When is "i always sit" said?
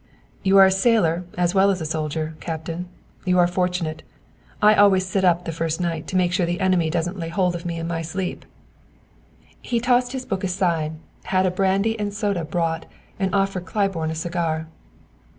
4.59-5.23